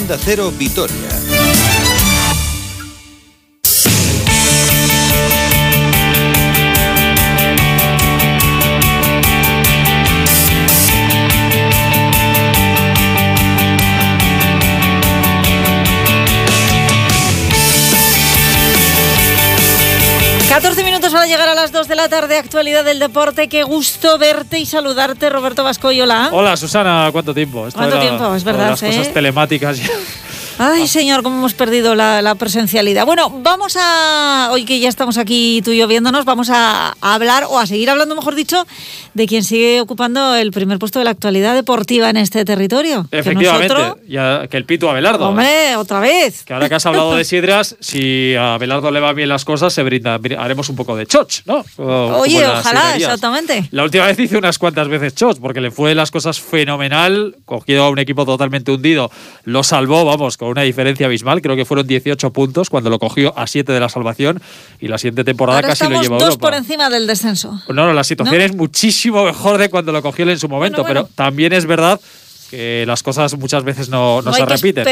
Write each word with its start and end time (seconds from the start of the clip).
Onda 0.00 0.16
Cero 0.16 0.50
Vitoria. 0.50 1.19
De 21.90 21.96
la 21.96 22.08
tarde, 22.08 22.38
actualidad 22.38 22.84
del 22.84 23.00
deporte. 23.00 23.48
Qué 23.48 23.64
gusto 23.64 24.16
verte 24.16 24.60
y 24.60 24.64
saludarte, 24.64 25.28
Roberto 25.28 25.64
Vasco. 25.64 25.88
Hola. 25.88 26.30
Hola, 26.32 26.56
Susana, 26.56 27.08
¿cuánto 27.10 27.34
tiempo? 27.34 27.66
¿Cuánto 27.74 27.98
tiempo? 27.98 28.32
Es 28.32 28.44
verdad. 28.44 28.70
Las 28.70 28.80
cosas 28.80 29.08
¿eh? 29.08 29.10
telemáticas. 29.12 29.80
Ay, 30.62 30.88
señor, 30.88 31.22
cómo 31.22 31.38
hemos 31.38 31.54
perdido 31.54 31.94
la, 31.94 32.34
presencialidad. 32.38 33.06
Bueno, 33.06 33.30
vamos 33.42 33.78
a, 33.80 34.50
hoy 34.52 34.66
que 34.66 34.78
ya 34.78 34.90
estamos 34.90 35.16
aquí 35.16 35.62
tú 35.64 35.70
y 35.70 35.78
yo 35.78 35.88
viéndonos, 35.88 36.26
vamos 36.26 36.50
a, 36.52 36.94
hablar, 37.00 37.44
o 37.48 37.58
a 37.58 37.66
seguir 37.66 37.88
hablando, 37.88 38.14
mejor 38.14 38.34
dicho, 38.34 38.66
de 39.14 39.26
quien 39.26 39.42
sigue 39.42 39.80
ocupando 39.80 40.34
el 40.34 40.52
primer 40.52 40.78
puesto 40.78 40.98
de 40.98 41.06
la 41.06 41.12
actualidad 41.12 41.54
deportiva 41.54 42.10
en 42.10 42.18
este 42.18 42.44
territorio. 42.44 43.06
Efectivamente, 43.10 43.74
que, 43.74 44.12
ya, 44.12 44.48
que 44.48 44.58
el 44.58 44.66
Pito 44.66 44.90
Abelardo. 44.90 45.30
Hombre, 45.30 45.76
otra 45.76 45.98
vez. 45.98 46.44
Que 46.44 46.52
ahora 46.52 46.68
que 46.68 46.74
has 46.74 46.84
hablado 46.84 47.16
de 47.16 47.24
Sidras, 47.30 47.76
si 47.80 48.34
a 48.34 48.52
Abelardo 48.52 48.90
le 48.90 49.00
va 49.00 49.14
bien 49.14 49.30
las 49.30 49.46
cosas, 49.46 49.72
se 49.72 49.82
brinda, 49.82 50.20
haremos 50.38 50.68
un 50.68 50.76
poco 50.76 50.94
de 50.94 51.06
choch, 51.06 51.40
¿no? 51.46 51.64
Oye, 51.78 52.46
ojalá, 52.46 52.96
exactamente. 52.96 53.66
La 53.70 53.82
última 53.82 54.04
vez 54.04 54.18
hice 54.18 54.36
unas 54.36 54.58
cuantas 54.58 54.88
veces 54.88 55.14
choch, 55.14 55.38
porque 55.40 55.62
le 55.62 55.70
fue 55.70 55.94
las 55.94 56.10
cosas 56.10 56.38
fenomenal, 56.38 57.36
cogido 57.46 57.84
a 57.84 57.88
un 57.88 57.98
equipo 57.98 58.26
totalmente 58.26 58.70
hundido, 58.72 59.10
lo 59.44 59.62
salvó, 59.62 60.04
vamos, 60.04 60.36
con 60.36 60.49
una 60.50 60.62
diferencia 60.62 61.06
abismal. 61.06 61.40
Creo 61.42 61.56
que 61.56 61.64
fueron 61.64 61.86
18 61.86 62.32
puntos 62.32 62.70
cuando 62.70 62.90
lo 62.90 62.98
cogió 62.98 63.36
a 63.38 63.46
7 63.46 63.72
de 63.72 63.80
la 63.80 63.88
salvación 63.88 64.40
y 64.80 64.88
la 64.88 64.98
siguiente 64.98 65.24
temporada 65.24 65.62
casi 65.62 65.88
lo 65.88 66.00
llevó 66.00 66.16
a 66.16 66.18
dos 66.18 66.36
por 66.36 66.54
encima 66.54 66.90
del 66.90 67.06
descenso. 67.06 67.60
No, 67.68 67.86
no, 67.86 67.92
la 67.92 68.04
situación 68.04 68.40
es 68.40 68.54
muchísimo 68.54 69.24
mejor 69.24 69.58
de 69.58 69.70
cuando 69.70 69.92
lo 69.92 70.02
cogió 70.02 70.24
él 70.24 70.30
en 70.30 70.38
su 70.38 70.48
momento, 70.48 70.84
pero 70.84 71.08
también 71.14 71.52
es 71.52 71.66
verdad 71.66 72.00
que 72.50 72.84
las 72.86 73.02
cosas 73.02 73.36
muchas 73.38 73.62
veces 73.62 73.88
no, 73.88 74.22
se 74.32 74.44
repiten. 74.44 74.84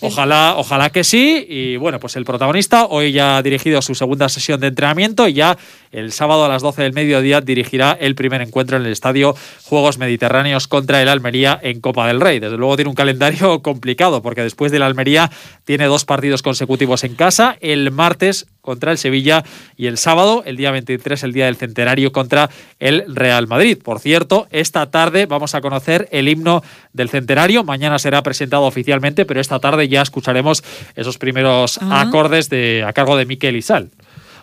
Ojalá, 0.00 0.54
ojalá 0.56 0.90
que 0.90 1.02
sí. 1.02 1.44
Y 1.48 1.76
bueno, 1.76 1.98
pues 1.98 2.14
el 2.14 2.24
protagonista 2.24 2.86
hoy 2.86 3.12
ya 3.12 3.36
ha 3.36 3.42
dirigido 3.42 3.82
su 3.82 3.94
segunda 3.94 4.28
sesión 4.28 4.60
de 4.60 4.68
entrenamiento 4.68 5.26
y 5.26 5.34
ya 5.34 5.58
el 5.90 6.12
sábado 6.12 6.44
a 6.44 6.48
las 6.48 6.62
12 6.62 6.82
del 6.82 6.92
mediodía 6.92 7.40
dirigirá 7.40 7.96
el 7.98 8.14
primer 8.14 8.40
encuentro 8.40 8.76
en 8.76 8.86
el 8.86 8.92
estadio 8.92 9.34
Juegos 9.64 9.98
Mediterráneos 9.98 10.68
contra 10.68 11.02
el 11.02 11.08
Almería 11.08 11.58
en 11.60 11.80
Copa 11.80 12.06
del 12.06 12.20
Rey. 12.20 12.38
Desde 12.38 12.56
luego 12.56 12.76
tiene 12.76 12.90
un 12.90 12.94
calendario 12.94 13.62
complicado 13.62 14.22
porque 14.22 14.42
después 14.42 14.70
del 14.70 14.82
Almería 14.82 15.30
tiene 15.64 15.86
dos 15.86 16.04
partidos 16.04 16.42
consecutivos 16.42 17.02
en 17.02 17.16
casa. 17.16 17.56
El 17.60 17.90
martes 17.90 18.46
contra 18.60 18.92
el 18.92 18.98
Sevilla 18.98 19.44
y 19.76 19.86
el 19.86 19.96
sábado, 19.96 20.42
el 20.44 20.56
día 20.56 20.72
23, 20.72 21.22
el 21.22 21.32
día 21.32 21.46
del 21.46 21.56
centenario 21.56 22.12
contra 22.12 22.50
el 22.78 23.04
Real 23.08 23.46
Madrid. 23.46 23.78
Por 23.82 24.00
cierto, 24.00 24.48
esta 24.50 24.90
tarde 24.90 25.26
vamos 25.26 25.54
a 25.54 25.60
conocer 25.60 26.08
el 26.10 26.28
himno 26.28 26.62
del 26.92 27.08
centenario. 27.08 27.64
Mañana 27.64 27.98
será 27.98 28.22
presentado 28.22 28.64
oficialmente, 28.64 29.24
pero 29.24 29.40
esta 29.40 29.58
tarde 29.58 29.88
ya 29.88 30.02
escucharemos 30.02 30.64
esos 30.94 31.18
primeros 31.18 31.78
acordes 31.90 32.48
de, 32.48 32.84
a 32.86 32.92
cargo 32.92 33.16
de 33.16 33.26
Miquel 33.26 33.56
Isal. 33.56 33.90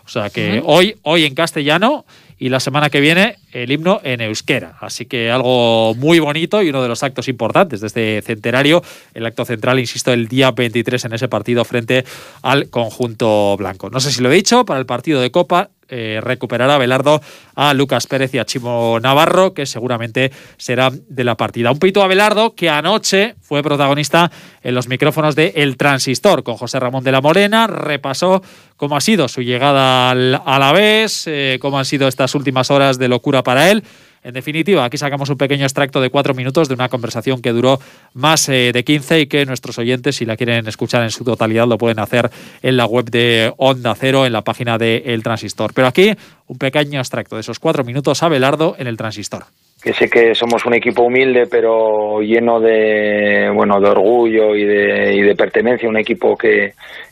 O 0.05 0.09
sea 0.09 0.29
que 0.29 0.61
hoy, 0.65 0.97
hoy 1.03 1.23
en 1.23 1.33
castellano 1.33 2.05
y 2.37 2.49
la 2.49 2.59
semana 2.59 2.89
que 2.89 2.99
viene 2.99 3.37
el 3.53 3.71
himno 3.71 4.01
en 4.03 4.19
euskera. 4.19 4.75
Así 4.81 5.05
que 5.05 5.31
algo 5.31 5.95
muy 5.95 6.19
bonito 6.19 6.61
y 6.61 6.69
uno 6.69 6.81
de 6.81 6.89
los 6.89 7.01
actos 7.01 7.29
importantes 7.29 7.79
de 7.79 7.87
este 7.87 8.21
centenario. 8.21 8.83
El 9.13 9.25
acto 9.25 9.45
central, 9.45 9.79
insisto, 9.79 10.11
el 10.11 10.27
día 10.27 10.51
23 10.51 11.05
en 11.05 11.13
ese 11.13 11.29
partido 11.29 11.63
frente 11.63 12.03
al 12.41 12.69
conjunto 12.69 13.55
blanco. 13.55 13.89
No 13.89 14.01
sé 14.01 14.11
si 14.11 14.21
lo 14.21 14.29
he 14.29 14.35
dicho, 14.35 14.65
para 14.65 14.81
el 14.81 14.85
partido 14.85 15.21
de 15.21 15.31
Copa 15.31 15.69
eh, 15.89 16.19
recuperará 16.21 16.77
Belardo 16.77 17.21
a 17.55 17.73
Lucas 17.73 18.07
Pérez 18.07 18.33
y 18.33 18.39
a 18.39 18.45
Chimo 18.45 18.99
Navarro, 18.99 19.53
que 19.53 19.65
seguramente 19.65 20.31
será 20.57 20.91
de 20.91 21.23
la 21.23 21.35
partida. 21.35 21.71
Un 21.71 21.79
pito 21.79 22.01
a 22.01 22.07
Belardo 22.07 22.55
que 22.55 22.69
anoche 22.69 23.35
fue 23.41 23.63
protagonista 23.63 24.31
en 24.61 24.75
los 24.75 24.87
micrófonos 24.87 25.35
de 25.35 25.53
El 25.55 25.77
Transistor 25.77 26.43
con 26.43 26.55
José 26.55 26.79
Ramón 26.79 27.03
de 27.03 27.11
la 27.11 27.21
Morena, 27.21 27.67
repasó 27.67 28.41
cómo 28.77 28.95
ha 28.95 29.01
sido 29.01 29.27
su 29.27 29.41
llegada 29.41 30.11
al 30.11 30.41
Alavés, 30.45 31.25
eh, 31.27 31.57
cómo 31.61 31.79
han 31.79 31.85
sido 31.85 32.07
estas 32.07 32.35
últimas 32.35 32.71
horas 32.71 32.97
de 32.97 33.07
locura 33.07 33.43
para 33.43 33.69
él 33.69 33.83
en 34.23 34.33
definitiva, 34.33 34.85
aquí 34.85 34.97
sacamos 34.97 35.29
un 35.29 35.37
pequeño 35.37 35.63
extracto 35.63 35.99
de 36.01 36.09
cuatro 36.09 36.33
minutos 36.33 36.69
de 36.69 36.75
una 36.75 36.89
conversación 36.89 37.41
que 37.41 37.51
duró 37.51 37.79
más 38.13 38.47
eh, 38.49 38.71
de 38.73 38.83
15 38.83 39.21
y 39.21 39.27
que 39.27 39.45
nuestros 39.45 39.77
oyentes, 39.79 40.15
si 40.15 40.25
la 40.25 40.37
quieren 40.37 40.67
escuchar 40.67 41.03
en 41.03 41.09
su 41.09 41.23
totalidad, 41.23 41.67
lo 41.67 41.77
pueden 41.77 41.99
hacer 41.99 42.29
en 42.61 42.77
la 42.77 42.85
web 42.85 43.05
de 43.05 43.51
Onda 43.57 43.93
Cero, 43.95 44.25
en 44.25 44.33
la 44.33 44.41
página 44.41 44.77
de 44.77 45.03
El 45.05 45.23
Transistor. 45.23 45.73
Pero 45.73 45.87
aquí 45.87 46.11
un 46.47 46.57
pequeño 46.57 46.99
extracto 46.99 47.35
de 47.35 47.41
esos 47.41 47.59
cuatro 47.59 47.83
minutos 47.83 48.23
a 48.23 48.29
Belardo 48.29 48.75
en 48.77 48.87
El 48.87 48.97
Transistor 48.97 49.43
que 49.83 49.93
sé 49.93 50.09
que 50.09 50.33
somos 50.33 50.65
un 50.65 50.75
equipo 50.75 51.03
humilde 51.03 51.43
pero 51.51 52.21
lleno 52.21 52.61
de 52.61 53.51
bueno 53.53 53.81
de 53.81 53.89
orgullo 53.89 54.55
y 54.55 54.63
de, 54.63 55.35
pertenencia 55.37 55.89
un 55.89 55.97
equipo 55.97 56.37
que, 56.37 56.71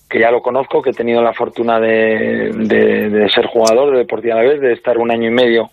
que 0.09 0.19
ya 0.19 0.31
lo 0.31 0.41
conozco 0.41 0.81
que 0.81 0.91
he 0.91 0.93
tenido 0.93 1.21
la 1.21 1.33
fortuna 1.33 1.81
de, 1.81 2.51
de, 2.53 3.29
ser 3.29 3.47
jugador 3.47 3.91
de 3.91 3.97
Deportiva 3.99 4.35
a 4.35 4.43
la 4.43 4.49
vez 4.49 4.61
de 4.61 4.71
estar 4.71 4.97
un 4.97 5.11
año 5.11 5.27
y 5.27 5.33
medio 5.33 5.71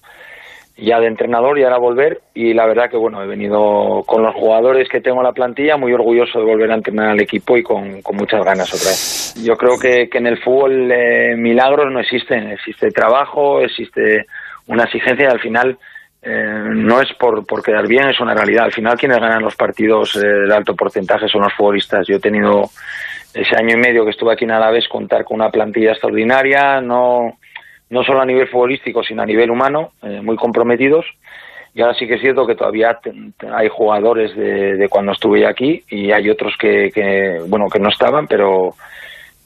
ya 0.78 1.00
de 1.00 1.06
entrenador 1.06 1.58
y 1.58 1.64
ahora 1.64 1.78
volver. 1.78 2.20
Y 2.34 2.54
la 2.54 2.66
verdad 2.66 2.88
que 2.88 2.96
bueno 2.96 3.22
he 3.22 3.26
venido 3.26 4.02
con 4.06 4.22
los 4.22 4.34
jugadores 4.34 4.88
que 4.88 5.00
tengo 5.00 5.18
en 5.18 5.24
la 5.24 5.32
plantilla 5.32 5.76
muy 5.76 5.92
orgulloso 5.92 6.38
de 6.38 6.44
volver 6.44 6.70
a 6.70 6.76
entrenar 6.76 7.08
al 7.08 7.20
equipo 7.20 7.56
y 7.56 7.62
con, 7.62 8.00
muchas 8.12 8.44
ganas 8.44 8.72
otra 8.72 8.90
vez. 8.90 9.34
Yo 9.44 9.56
creo 9.56 9.78
que, 9.78 10.08
que 10.08 10.18
en 10.18 10.28
el 10.28 10.38
fútbol 10.38 10.90
eh, 10.90 11.34
milagros 11.36 11.92
no 11.92 12.00
existen. 12.00 12.50
Existe 12.52 12.90
trabajo 12.90 13.60
existe 13.60 14.26
una 14.66 14.84
exigencia 14.84 15.26
y 15.26 15.32
al 15.32 15.40
final 15.40 15.78
eh, 16.22 16.70
no 16.74 17.00
es 17.00 17.12
por, 17.14 17.46
por 17.46 17.62
quedar 17.62 17.86
bien 17.86 18.08
es 18.08 18.20
una 18.20 18.34
realidad. 18.34 18.64
Al 18.64 18.72
final 18.72 18.96
quienes 18.96 19.18
ganan 19.18 19.42
los 19.42 19.56
partidos 19.56 20.16
eh, 20.16 20.26
de 20.26 20.54
alto 20.54 20.76
porcentaje 20.76 21.28
son 21.28 21.42
los 21.42 21.54
futbolistas. 21.54 22.06
Yo 22.06 22.16
he 22.16 22.20
tenido 22.20 22.70
ese 23.34 23.56
año 23.56 23.76
y 23.76 23.80
medio 23.80 24.04
que 24.04 24.10
estuve 24.10 24.32
aquí 24.32 24.44
en 24.44 24.52
Alavés 24.52 24.88
contar 24.88 25.24
con 25.24 25.36
una 25.36 25.50
plantilla 25.50 25.90
extraordinaria 25.90 26.80
no 26.80 27.38
no 27.90 28.02
solo 28.02 28.20
a 28.20 28.26
nivel 28.26 28.48
futbolístico, 28.48 29.02
sino 29.02 29.22
a 29.22 29.26
nivel 29.26 29.50
humano, 29.50 29.92
eh, 30.02 30.20
muy 30.22 30.36
comprometidos. 30.36 31.06
Y 31.74 31.82
ahora 31.82 31.94
sí 31.94 32.06
que 32.06 32.14
es 32.14 32.20
cierto 32.20 32.46
que 32.46 32.54
todavía 32.54 32.98
hay 33.52 33.68
jugadores 33.68 34.34
de, 34.34 34.88
cuando 34.90 35.12
estuve 35.12 35.46
aquí 35.46 35.84
y 35.88 36.10
hay 36.10 36.28
otros 36.28 36.54
que, 36.58 37.40
bueno, 37.46 37.66
que 37.68 37.78
no 37.78 37.88
estaban, 37.88 38.26
pero 38.26 38.74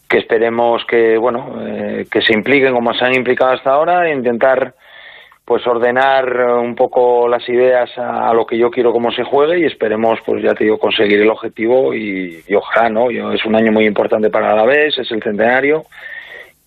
que 0.08 0.18
esperemos 0.18 0.84
que, 0.86 1.18
bueno, 1.18 1.56
eh, 1.60 2.06
que 2.10 2.22
se 2.22 2.32
impliquen 2.32 2.74
como 2.74 2.94
se 2.94 3.04
han 3.04 3.14
implicado 3.14 3.52
hasta 3.52 3.70
ahora 3.70 4.08
e 4.08 4.14
intentar 4.14 4.74
pues 5.44 5.66
ordenar 5.66 6.24
un 6.60 6.74
poco 6.74 7.26
las 7.28 7.46
ideas 7.48 7.90
a, 7.98 8.32
lo 8.32 8.46
que 8.46 8.56
yo 8.56 8.70
quiero 8.70 8.92
cómo 8.92 9.10
se 9.10 9.24
juegue 9.24 9.58
y 9.58 9.64
esperemos 9.64 10.20
pues 10.24 10.42
ya 10.42 10.54
te 10.54 10.64
digo 10.64 10.78
conseguir 10.78 11.20
el 11.20 11.30
objetivo 11.30 11.92
y, 11.92 12.42
ojalá 12.54 12.88
no 12.88 13.10
yo, 13.10 13.32
es 13.32 13.44
un 13.44 13.56
año 13.56 13.72
muy 13.72 13.86
importante 13.86 14.30
para 14.30 14.54
la 14.54 14.64
vez 14.64 14.96
es 14.96 15.10
el 15.10 15.22
centenario 15.22 15.84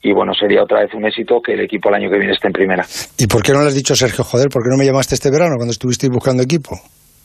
y 0.05 0.13
bueno, 0.13 0.33
sería 0.35 0.61
otra 0.61 0.81
vez 0.81 0.93
un 0.93 1.03
éxito 1.03 1.41
que 1.41 1.53
el 1.53 1.61
equipo 1.61 1.89
el 1.89 1.95
año 1.95 2.11
que 2.11 2.19
viene 2.19 2.33
esté 2.33 2.45
en 2.45 2.53
primera. 2.53 2.85
¿Y 3.17 3.25
por 3.25 3.41
qué 3.41 3.53
no 3.53 3.61
le 3.61 3.69
has 3.69 3.73
dicho, 3.73 3.95
Sergio, 3.95 4.23
joder, 4.23 4.49
por 4.49 4.61
qué 4.61 4.69
no 4.69 4.77
me 4.77 4.85
llamaste 4.85 5.15
este 5.15 5.31
verano 5.31 5.55
cuando 5.55 5.71
estuvisteis 5.71 6.11
buscando 6.11 6.43
equipo? 6.43 6.77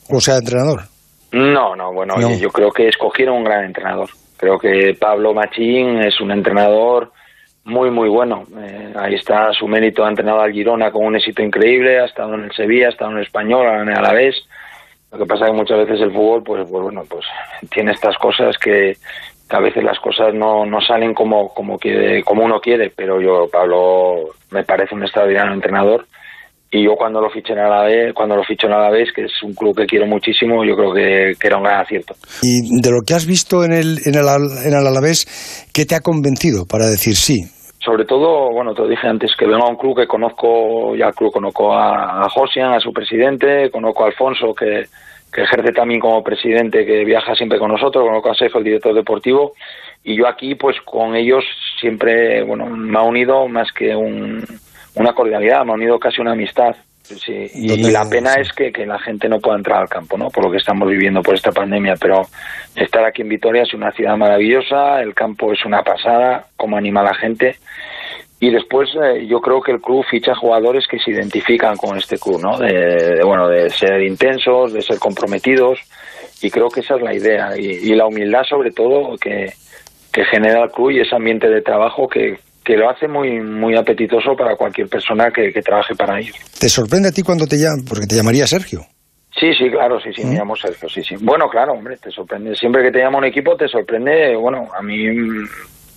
O 0.08 0.18
sea, 0.18 0.38
entrenador. 0.38 0.84
No, 1.30 1.76
no, 1.76 1.92
bueno, 1.92 2.14
yo 2.38 2.48
creo 2.48 2.70
que 2.70 2.88
escogieron 2.88 3.36
un 3.36 3.44
gran 3.44 3.66
entrenador. 3.66 4.08
Creo 4.38 4.58
que 4.58 4.96
Pablo 4.98 5.34
Machín 5.34 5.98
es 5.98 6.22
un 6.22 6.30
entrenador 6.30 7.12
muy, 7.64 7.90
muy 7.90 8.08
bueno. 8.08 8.44
Eh, 8.58 8.94
ahí 8.96 9.14
está 9.14 9.52
su 9.52 9.68
mérito, 9.68 10.02
ha 10.02 10.08
entrenado 10.08 10.40
al 10.40 10.50
Girona 10.50 10.90
con 10.90 11.04
un 11.04 11.16
éxito 11.16 11.42
increíble, 11.42 12.00
ha 12.00 12.06
estado 12.06 12.32
en 12.34 12.44
el 12.44 12.52
Sevilla, 12.52 12.86
ha 12.86 12.90
estado 12.92 13.10
en 13.10 13.18
el 13.18 13.24
Español, 13.24 13.66
ahora 13.66 13.82
en 13.82 13.90
el 13.90 13.98
Alavés. 13.98 14.36
Lo 15.12 15.18
que 15.18 15.26
pasa 15.26 15.44
es 15.44 15.50
que 15.50 15.56
muchas 15.58 15.78
veces 15.80 16.00
el 16.00 16.12
fútbol, 16.12 16.42
pues, 16.42 16.62
pues 16.70 16.82
bueno, 16.82 17.02
pues 17.06 17.26
tiene 17.70 17.92
estas 17.92 18.16
cosas 18.16 18.56
que, 18.56 18.94
a 19.50 19.60
veces 19.60 19.82
las 19.84 19.98
cosas 19.98 20.34
no, 20.34 20.64
no 20.64 20.80
salen 20.80 21.14
como, 21.14 21.48
como, 21.54 21.78
quiere, 21.78 22.22
como 22.22 22.44
uno 22.44 22.60
quiere, 22.60 22.92
pero 22.94 23.20
yo, 23.20 23.48
Pablo, 23.50 24.30
me 24.50 24.64
parece 24.64 24.94
un 24.94 25.02
extraordinario 25.02 25.54
entrenador 25.54 26.06
y 26.72 26.84
yo 26.84 26.94
cuando 26.94 27.20
lo 27.20 27.28
fiché 27.30 27.52
en 27.52 27.58
Alavés, 27.58 28.14
cuando 28.14 28.36
lo 28.36 28.44
fiché 28.44 28.68
en 28.68 28.74
Alavés, 28.74 29.12
que 29.12 29.24
es 29.24 29.42
un 29.42 29.54
club 29.54 29.76
que 29.76 29.86
quiero 29.86 30.06
muchísimo, 30.06 30.64
yo 30.64 30.76
creo 30.76 30.94
que, 30.94 31.34
era 31.42 31.56
un 31.56 31.64
gran 31.64 31.80
acierto. 31.80 32.14
Y 32.42 32.80
de 32.80 32.90
lo 32.92 33.00
que 33.04 33.14
has 33.14 33.26
visto 33.26 33.64
en 33.64 33.72
el, 33.72 33.98
en 34.04 34.14
el, 34.14 34.26
en 34.64 34.72
el 34.72 34.86
Alavés, 34.86 35.68
¿qué 35.74 35.84
te 35.84 35.96
ha 35.96 36.00
convencido 36.00 36.66
para 36.66 36.86
decir 36.86 37.16
sí? 37.16 37.42
Sobre 37.84 38.04
todo, 38.04 38.52
bueno, 38.52 38.72
te 38.74 38.86
dije 38.86 39.08
antes 39.08 39.32
que 39.36 39.46
vengo 39.46 39.66
a 39.66 39.70
un 39.70 39.76
club 39.76 39.96
que 39.96 40.06
conozco, 40.06 40.94
ya 40.94 41.06
el 41.08 41.14
club 41.14 41.32
conozco 41.32 41.72
a, 41.72 42.24
a 42.24 42.28
Josian, 42.28 42.74
a 42.74 42.78
su 42.78 42.92
presidente, 42.92 43.68
conozco 43.70 44.04
a 44.04 44.08
Alfonso, 44.08 44.54
que, 44.54 44.84
que 45.32 45.42
ejerce 45.42 45.72
también 45.72 46.00
como 46.00 46.22
presidente, 46.22 46.84
que 46.84 47.04
viaja 47.04 47.34
siempre 47.34 47.58
con 47.58 47.70
nosotros, 47.70 48.04
con 48.04 48.14
Ocasef, 48.14 48.54
el 48.56 48.64
director 48.64 48.94
deportivo, 48.94 49.52
y 50.02 50.16
yo 50.16 50.26
aquí, 50.26 50.54
pues 50.54 50.80
con 50.82 51.14
ellos 51.14 51.44
siempre, 51.78 52.42
bueno, 52.42 52.66
me 52.66 52.98
ha 52.98 53.02
unido 53.02 53.46
más 53.48 53.70
que 53.72 53.94
una 53.94 55.12
cordialidad, 55.12 55.64
me 55.64 55.72
ha 55.72 55.74
unido 55.74 55.98
casi 55.98 56.20
una 56.20 56.32
amistad. 56.32 56.74
y 57.54 57.90
la 57.90 58.08
pena 58.08 58.34
es 58.34 58.52
que, 58.52 58.72
que, 58.72 58.86
la 58.86 58.98
gente 58.98 59.28
no 59.28 59.40
pueda 59.40 59.58
entrar 59.58 59.82
al 59.82 59.88
campo, 59.88 60.16
¿no? 60.16 60.30
Por 60.30 60.44
lo 60.44 60.50
que 60.50 60.58
estamos 60.58 60.88
viviendo 60.88 61.22
por 61.22 61.34
esta 61.34 61.52
pandemia, 61.52 61.96
pero 62.00 62.22
estar 62.74 63.04
aquí 63.04 63.22
en 63.22 63.28
Vitoria 63.28 63.62
es 63.62 63.74
una 63.74 63.92
ciudad 63.92 64.16
maravillosa, 64.16 65.02
el 65.02 65.14
campo 65.14 65.52
es 65.52 65.64
una 65.64 65.82
pasada, 65.82 66.46
como 66.56 66.76
anima 66.76 67.02
la 67.02 67.14
gente. 67.14 67.56
Y 68.42 68.50
después 68.50 68.88
eh, 68.94 69.26
yo 69.26 69.40
creo 69.40 69.60
que 69.60 69.72
el 69.72 69.80
club 69.80 70.02
ficha 70.10 70.34
jugadores 70.34 70.86
que 70.90 70.98
se 70.98 71.10
identifican 71.10 71.76
con 71.76 71.98
este 71.98 72.18
club, 72.18 72.40
¿no? 72.40 72.58
De, 72.58 73.20
bueno, 73.22 73.46
de 73.48 73.68
ser 73.68 74.02
intensos, 74.02 74.72
de 74.72 74.80
ser 74.80 74.98
comprometidos. 74.98 75.78
Y 76.40 76.50
creo 76.50 76.68
que 76.70 76.80
esa 76.80 76.96
es 76.96 77.02
la 77.02 77.14
idea. 77.14 77.56
Y, 77.58 77.94
la 77.94 78.06
humildad 78.06 78.42
sobre 78.48 78.70
todo 78.70 79.14
que, 79.18 79.52
que 80.10 80.24
genera 80.24 80.64
el 80.64 80.70
club 80.70 80.90
y 80.90 81.00
ese 81.00 81.14
ambiente 81.14 81.48
de 81.48 81.60
trabajo 81.60 82.08
que, 82.08 82.38
que 82.64 82.76
lo 82.76 82.88
hace 82.88 83.08
muy 83.08 83.40
muy 83.40 83.76
apetitoso 83.76 84.34
para 84.36 84.56
cualquier 84.56 84.88
persona 84.88 85.30
que, 85.30 85.50
trabaje 85.62 85.94
para 85.94 86.18
ellos. 86.18 86.36
¿Te 86.58 86.68
sorprende 86.68 87.08
a 87.08 87.12
ti 87.12 87.22
cuando 87.22 87.46
te 87.46 87.56
llaman? 87.56 87.84
Porque 87.84 88.06
te 88.06 88.14
llamaría 88.14 88.46
Sergio. 88.46 88.80
Sí, 89.38 89.52
sí, 89.54 89.70
claro, 89.70 90.00
sí, 90.00 90.10
sí, 90.14 90.24
me 90.24 90.34
llamo 90.34 90.56
Sergio, 90.56 90.88
sí, 90.88 91.02
sí. 91.02 91.14
Bueno, 91.20 91.48
claro, 91.48 91.72
hombre, 91.72 91.96
te 91.96 92.10
sorprende. 92.10 92.54
Siempre 92.56 92.82
que 92.82 92.90
te 92.90 92.98
llama 92.98 93.18
un 93.18 93.24
equipo 93.24 93.56
te 93.56 93.68
sorprende, 93.68 94.36
bueno, 94.36 94.68
a 94.76 94.82
mí 94.82 94.96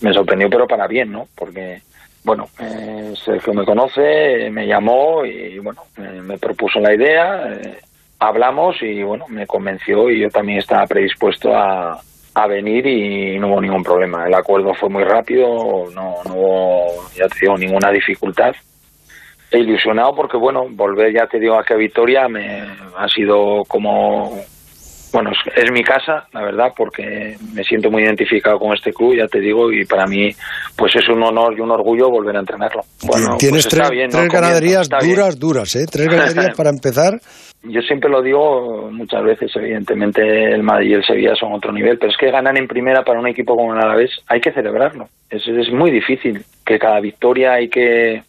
me 0.02 0.14
sorprendió, 0.14 0.50
pero 0.50 0.68
para 0.68 0.88
bien, 0.88 1.12
¿no? 1.12 1.28
Porque, 1.36 1.82
bueno, 2.24 2.48
eh, 2.60 3.14
Sergio 3.24 3.54
me 3.54 3.66
conoce, 3.66 4.50
me 4.50 4.66
llamó 4.66 5.26
y, 5.26 5.60
bueno, 5.60 5.82
me 5.98 6.38
propuso 6.38 6.80
la 6.80 6.94
idea, 6.94 7.54
eh, 7.54 7.80
hablamos 8.20 8.82
y, 8.82 9.04
bueno, 9.04 9.26
me 9.28 9.46
convenció 9.46 10.10
y 10.10 10.22
yo 10.22 10.30
también 10.30 10.60
estaba 10.60 10.88
predispuesto 10.88 11.56
a, 11.56 12.00
a 12.34 12.48
venir 12.48 12.86
y 12.88 13.38
no 13.40 13.48
hubo 13.48 13.62
ningún 13.62 13.84
problema. 13.84 14.28
El 14.28 14.34
acuerdo 14.34 14.74
fue 14.74 14.90
muy 14.90 15.04
rápido, 15.04 15.48
no, 15.94 16.16
no 16.26 16.34
hubo, 16.34 17.10
ya 17.16 17.28
te 17.28 17.48
ninguna 17.58 17.92
dificultad 17.92 18.54
he 19.54 19.60
ilusionado 19.60 20.16
porque, 20.16 20.36
bueno, 20.36 20.66
volver, 20.72 21.14
ya 21.14 21.28
te 21.28 21.40
digo, 21.40 21.58
a 21.58 21.64
que 21.64 21.76
Vitoria 21.76 22.28
me 22.28 22.64
ha 22.98 23.08
sido 23.08 23.64
como, 23.68 24.36
bueno, 25.14 25.30
es, 25.56 25.72
mi 25.72 25.84
casa, 25.84 26.28
la 26.34 26.42
verdad, 26.42 26.74
porque 26.76 27.38
me 27.54 27.64
siento 27.64 27.92
muy 27.92 28.04
identificado 28.04 28.58
con 28.58 28.74
este 28.74 28.92
club, 28.92 29.16
ya 29.16 29.28
te 29.28 29.40
digo, 29.40 29.72
y 29.72 29.86
para 29.86 30.08
mí, 30.08 30.32
pues 30.76 30.96
es 30.96 31.08
un 31.08 31.22
honor 31.22 31.54
y 31.56 31.62
un 31.62 31.70
orgullo 31.70 32.10
volver 32.10 32.36
a 32.36 32.40
entrenarlo. 32.40 32.82
Bueno, 33.04 33.38
Tienes 33.38 33.68
pues 33.68 33.90
tres, 33.90 34.10
tres 34.10 34.28
ganaderías 34.28 34.90
duras, 34.90 35.40
duras, 35.40 35.76
¿eh? 35.76 35.86
Tres 35.90 36.08
ganaderías 36.08 36.54
para 36.58 36.72
empezar. 36.72 37.20
Yo 37.62 37.82
siempre 37.82 38.10
lo 38.10 38.24
digo 38.24 38.90
muchas 38.92 39.24
veces, 39.24 39.56
evidentemente 39.56 40.22
el 40.52 40.64
Madrid 40.64 40.90
y 40.90 40.94
el 40.96 41.06
Sevilla 41.06 41.36
son 41.36 41.54
otro 41.54 41.72
nivel, 41.72 42.00
pero 42.00 42.12
es 42.12 42.18
que 42.18 42.32
ganar 42.32 42.58
en 42.58 42.68
primera 42.68 43.04
para 43.04 43.20
un 43.20 43.28
equipo 43.28 43.56
como 43.56 43.74
el 43.74 43.80
Alavés 43.80 44.12
hay 44.28 44.42
que 44.42 44.52
celebrarlo. 44.52 45.08
Es, 45.30 45.48
es 45.48 45.72
muy 45.72 45.92
difícil, 45.92 46.44
que 46.66 46.80
cada 46.80 47.00
victoria 47.00 47.54
hay 47.54 47.70
que 47.70 48.24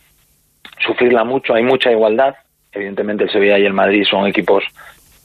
sufrirla 0.86 1.24
mucho, 1.24 1.54
hay 1.54 1.64
mucha 1.64 1.90
igualdad. 1.90 2.34
Evidentemente 2.70 3.24
el 3.24 3.30
Sevilla 3.30 3.58
y 3.58 3.64
el 3.64 3.72
Madrid 3.72 4.04
son 4.08 4.26
equipos 4.26 4.64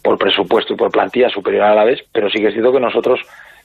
por 0.04 0.18
presupuesto 0.18 0.74
y 0.74 0.78
por 0.78 0.92
plantilla 0.92 1.30
superior 1.30 1.64
a 1.64 1.76
la 1.76 1.84
vez, 1.84 2.00
pero 2.12 2.30
sí 2.30 2.40
que 2.40 2.48
es 2.48 2.54
cierto 2.54 2.72
que 2.72 2.80
nosotros 2.80 3.20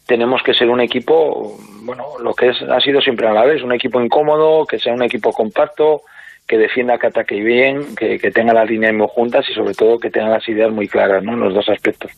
tenemos 0.07 0.43
que 0.43 0.55
ser 0.55 0.69
un 0.69 0.81
equipo, 0.81 1.57
bueno, 1.83 2.05
lo 2.23 2.35
que 2.35 2.49
es, 2.49 2.63
ha 2.63 2.81
sido 2.81 3.01
siempre 3.01 3.27
a 3.27 3.33
la 3.33 3.45
vez, 3.45 3.63
un 3.63 3.73
equipo 3.73 4.01
incómodo, 4.01 4.67
que 4.67 4.79
sea 4.79 4.93
un 4.93 5.03
equipo 5.03 5.33
compacto, 5.33 6.03
que 6.47 6.59
defienda, 6.59 6.99
que 6.99 7.07
ataque 7.07 7.41
bien, 7.41 7.97
que, 7.97 8.19
tenga 8.31 8.53
las 8.53 8.69
líneas 8.69 8.93
muy 8.93 9.07
juntas 9.09 9.49
y 9.49 9.55
sobre 9.55 9.73
todo 9.73 9.99
que 9.99 10.11
tenga 10.11 10.29
las 10.29 10.47
ideas 10.47 10.71
muy 10.71 10.89
claras, 10.89 11.23
¿no? 11.23 11.33
En 11.33 11.41
los 11.41 11.55
dos 11.55 11.69
aspectos. 11.71 12.13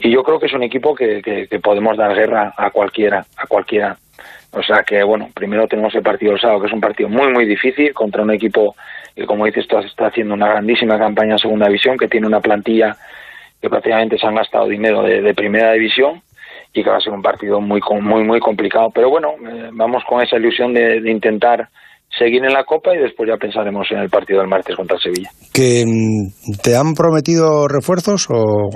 Y 0.00 0.10
yo 0.10 0.22
creo 0.22 0.40
que 0.40 0.46
es 0.46 0.54
un 0.54 0.62
equipo 0.62 0.94
que, 0.94 1.20
que 1.22 1.58
podemos 1.60 1.98
dar 1.98 2.14
guerra 2.14 2.54
a 2.56 2.70
cualquiera, 2.70 3.26
a 3.36 3.46
cualquiera. 3.46 3.98
O 4.52 4.62
sea 4.62 4.82
que, 4.82 5.02
bueno, 5.02 5.28
primero 5.34 5.66
tenemos 5.66 5.94
el 5.94 6.02
partido 6.02 6.32
del 6.32 6.40
sábado, 6.40 6.60
que 6.60 6.66
es 6.68 6.72
un 6.72 6.80
partido 6.80 7.08
muy, 7.08 7.28
muy 7.32 7.44
difícil 7.44 7.92
contra 7.92 8.22
un 8.22 8.30
equipo 8.30 8.74
que, 9.14 9.26
como 9.26 9.44
dices, 9.44 9.66
está 9.84 10.06
haciendo 10.06 10.34
una 10.34 10.48
grandísima 10.48 10.98
campaña 10.98 11.32
en 11.32 11.38
segunda 11.38 11.66
división, 11.66 11.98
que 11.98 12.08
tiene 12.08 12.26
una 12.26 12.40
plantilla 12.40 12.96
que 13.60 13.68
prácticamente 13.68 14.18
se 14.18 14.26
han 14.26 14.34
gastado 14.34 14.68
dinero 14.68 15.02
de, 15.02 15.34
primera 15.34 15.72
división 15.72 16.22
y 16.72 16.82
que 16.82 16.90
va 16.90 16.96
a 16.96 17.00
ser 17.00 17.12
un 17.12 17.22
partido 17.22 17.60
muy, 17.60 17.80
muy, 18.00 18.24
muy 18.24 18.40
complicado. 18.40 18.90
Pero 18.90 19.10
bueno, 19.10 19.34
eh, 19.46 19.70
vamos 19.72 20.04
con 20.04 20.22
esa 20.22 20.36
ilusión 20.36 20.74
de, 20.74 21.00
de 21.00 21.10
intentar 21.10 21.68
seguir 22.16 22.44
en 22.44 22.52
la 22.52 22.64
Copa 22.64 22.94
y 22.94 22.98
después 22.98 23.28
ya 23.28 23.36
pensaremos 23.36 23.86
en 23.90 23.98
el 23.98 24.08
partido 24.08 24.40
del 24.40 24.48
martes 24.48 24.74
contra 24.74 24.98
Sevilla. 24.98 25.30
¿Que 25.52 25.84
mm, 25.86 26.62
te 26.62 26.76
han 26.76 26.94
prometido 26.94 27.68
refuerzos 27.68 28.26
o, 28.30 28.68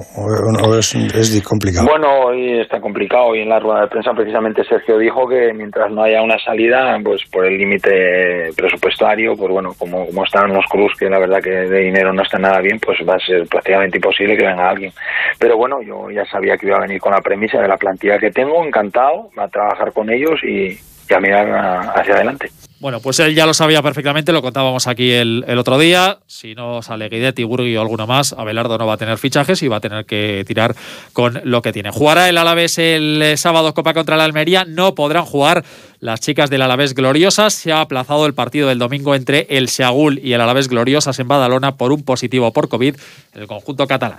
es, 0.78 1.42
complicado? 1.42 1.86
Bueno, 1.88 2.08
hoy 2.26 2.60
está 2.60 2.80
complicado 2.80 3.34
y 3.34 3.40
en 3.40 3.48
la 3.48 3.58
rueda 3.58 3.82
de 3.82 3.88
prensa 3.88 4.12
precisamente 4.12 4.64
Sergio 4.64 4.98
dijo 4.98 5.26
que 5.28 5.52
mientras 5.54 5.90
no 5.90 6.02
haya 6.02 6.22
una 6.22 6.38
salida, 6.38 6.98
pues 7.02 7.22
por 7.30 7.46
el 7.46 7.56
límite 7.58 8.50
presupuestario, 8.56 9.32
pues 9.36 9.50
bueno, 9.50 9.70
como, 9.78 10.06
como 10.06 10.24
están 10.24 10.52
los 10.52 10.64
Cruz, 10.70 10.92
que 10.98 11.08
la 11.08 11.18
verdad 11.18 11.40
que 11.42 11.50
de 11.50 11.80
dinero 11.80 12.12
no 12.12 12.22
está 12.22 12.38
nada 12.38 12.60
bien, 12.60 12.78
pues 12.78 12.98
va 13.08 13.14
a 13.14 13.26
ser 13.26 13.46
prácticamente 13.48 13.98
imposible 13.98 14.36
que 14.36 14.46
venga 14.46 14.70
alguien. 14.70 14.92
Pero 15.38 15.56
bueno, 15.56 15.82
yo 15.82 16.10
ya 16.10 16.24
sabía 16.26 16.56
que 16.56 16.66
iba 16.66 16.76
a 16.76 16.86
venir 16.86 17.00
con 17.00 17.12
la 17.12 17.20
premisa 17.20 17.60
de 17.60 17.68
la 17.68 17.76
plantilla 17.76 18.18
que 18.18 18.30
tengo, 18.30 18.64
encantado, 18.64 19.30
va 19.38 19.44
a 19.44 19.48
trabajar 19.48 19.92
con 19.92 20.10
ellos 20.10 20.40
y, 20.44 20.72
y 20.72 21.14
a 21.14 21.20
mirar 21.20 21.46
hacia 21.94 22.14
adelante. 22.14 22.48
Bueno, 22.82 22.98
pues 22.98 23.20
él 23.20 23.32
ya 23.36 23.46
lo 23.46 23.54
sabía 23.54 23.80
perfectamente, 23.80 24.32
lo 24.32 24.42
contábamos 24.42 24.88
aquí 24.88 25.12
el, 25.12 25.44
otro 25.56 25.78
día. 25.78 26.18
Si 26.26 26.56
no 26.56 26.82
sale 26.82 27.08
Guidetti, 27.08 27.44
Burgui 27.44 27.76
o 27.76 27.80
alguno 27.80 28.08
más, 28.08 28.32
Abelardo 28.32 28.76
no 28.76 28.88
va 28.88 28.94
a 28.94 28.96
tener 28.96 29.18
fichajes 29.18 29.62
y 29.62 29.68
va 29.68 29.76
a 29.76 29.80
tener 29.80 30.04
que 30.04 30.42
tirar 30.48 30.74
con 31.12 31.40
lo 31.44 31.62
que 31.62 31.72
tiene. 31.72 31.92
Jugará 31.92 32.28
el 32.28 32.36
Alavés 32.36 32.78
el 32.78 33.22
eh, 33.22 33.36
sábado 33.36 33.72
Copa 33.72 33.94
contra 33.94 34.16
la 34.16 34.24
Almería. 34.24 34.64
No 34.64 34.96
podrán 34.96 35.24
jugar 35.24 35.64
las 36.00 36.18
chicas 36.18 36.50
del 36.50 36.62
Alavés 36.62 36.94
Gloriosas. 36.94 37.54
Se 37.54 37.70
ha 37.70 37.82
aplazado 37.82 38.26
el 38.26 38.34
partido 38.34 38.66
del 38.66 38.80
domingo 38.80 39.14
entre 39.14 39.46
el 39.48 39.68
Seagul 39.68 40.18
y 40.18 40.32
el 40.32 40.40
Alavés 40.40 40.66
Gloriosas 40.66 41.16
en 41.20 41.28
Badalona 41.28 41.76
por 41.76 41.92
un 41.92 42.02
positivo 42.02 42.52
por 42.52 42.68
COVID 42.68 42.96
en 43.34 43.40
el 43.40 43.46
conjunto 43.46 43.86
catalán. 43.86 44.18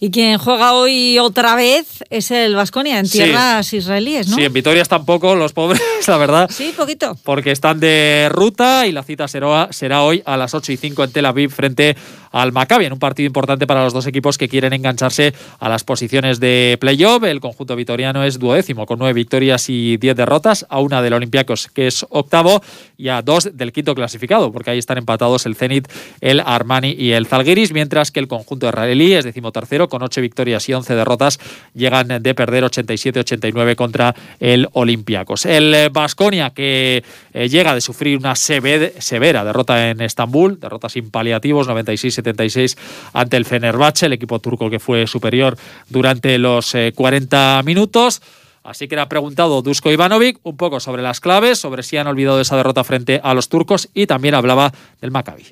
Y 0.00 0.10
quien 0.10 0.38
juega 0.38 0.72
hoy 0.72 1.18
otra 1.18 1.56
vez 1.56 2.02
es 2.08 2.30
el 2.30 2.54
Vasconia 2.54 2.98
en 2.98 3.10
tierras 3.10 3.70
israelíes, 3.74 4.28
¿no? 4.28 4.36
Sí, 4.36 4.44
en 4.44 4.52
Vitoria 4.54 4.82
tampoco, 4.84 5.34
los 5.34 5.52
pobres, 5.52 5.82
la 6.08 6.16
verdad. 6.16 6.50
Sí, 6.50 6.72
poquito. 6.74 7.14
Porque 7.22 7.50
están 7.50 7.78
de 7.78 7.97
ruta 8.30 8.86
y 8.86 8.92
la 8.92 9.02
cita 9.02 9.28
será, 9.28 9.68
será 9.70 10.02
hoy 10.02 10.22
a 10.24 10.36
las 10.36 10.54
8 10.54 10.72
y 10.72 10.76
5 10.76 11.04
en 11.04 11.12
Tel 11.12 11.26
Aviv 11.26 11.50
frente 11.50 11.96
al 12.32 12.52
Maccabi, 12.52 12.84
en 12.84 12.92
un 12.92 12.98
partido 12.98 13.26
importante 13.26 13.66
para 13.66 13.82
los 13.84 13.92
dos 13.92 14.06
equipos 14.06 14.38
que 14.38 14.48
quieren 14.48 14.72
engancharse 14.72 15.34
a 15.58 15.68
las 15.68 15.84
posiciones 15.84 16.40
de 16.40 16.76
playoff. 16.80 17.24
El 17.24 17.40
conjunto 17.40 17.76
vitoriano 17.76 18.24
es 18.24 18.38
duodécimo, 18.38 18.86
con 18.86 18.98
nueve 18.98 19.14
victorias 19.14 19.68
y 19.68 19.96
diez 19.96 20.16
derrotas, 20.16 20.66
a 20.68 20.80
una 20.80 21.02
del 21.02 21.14
Olympiacos, 21.14 21.68
que 21.68 21.86
es 21.86 22.06
octavo, 22.10 22.62
y 22.96 23.08
a 23.08 23.22
dos 23.22 23.56
del 23.56 23.72
quinto 23.72 23.94
clasificado, 23.94 24.52
porque 24.52 24.70
ahí 24.70 24.78
están 24.78 24.98
empatados 24.98 25.46
el 25.46 25.54
Zenit, 25.54 25.88
el 26.20 26.40
Armani 26.40 26.94
y 26.98 27.12
el 27.12 27.26
Zalgiris, 27.26 27.72
mientras 27.72 28.10
que 28.10 28.20
el 28.20 28.28
conjunto 28.28 28.68
israelí 28.68 29.12
es 29.14 29.24
decimotercero, 29.24 29.88
con 29.88 30.02
ocho 30.02 30.20
victorias 30.20 30.68
y 30.68 30.74
once 30.74 30.94
derrotas, 30.94 31.38
llegan 31.74 32.22
de 32.22 32.34
perder 32.34 32.64
87-89 32.64 33.76
contra 33.76 34.14
el 34.40 34.68
Olympiacos. 34.72 35.46
El 35.46 35.90
Basconia, 35.90 36.50
que 36.50 37.02
eh, 37.32 37.48
llega 37.48 37.74
de 37.74 37.80
sufrir 37.88 38.18
una 38.18 38.36
severa 38.36 39.44
derrota 39.44 39.88
en 39.88 40.02
Estambul, 40.02 40.60
derrota 40.60 40.90
sin 40.90 41.10
paliativos, 41.10 41.66
96 41.68 42.14
76 42.16 42.76
ante 43.14 43.38
el 43.38 43.46
Fenerbahce, 43.46 44.04
el 44.04 44.12
equipo 44.12 44.40
turco 44.40 44.68
que 44.68 44.78
fue 44.78 45.06
superior 45.06 45.56
durante 45.88 46.36
los 46.36 46.76
40 46.94 47.60
eh, 47.60 47.62
minutos. 47.62 48.20
Así 48.62 48.88
que 48.88 48.96
le 48.96 49.00
ha 49.00 49.08
preguntado 49.08 49.62
Dusko 49.62 49.90
Ivanovic 49.90 50.38
un 50.42 50.58
poco 50.58 50.80
sobre 50.80 51.00
las 51.00 51.20
claves, 51.20 51.58
sobre 51.58 51.82
si 51.82 51.96
han 51.96 52.06
olvidado 52.06 52.42
esa 52.42 52.58
derrota 52.58 52.84
frente 52.84 53.22
a 53.24 53.32
los 53.32 53.48
turcos 53.48 53.88
y 53.94 54.06
también 54.06 54.34
hablaba 54.34 54.70
del 55.00 55.10
Maccabi. 55.10 55.46